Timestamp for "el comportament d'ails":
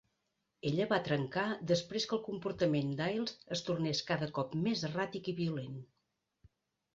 2.17-3.35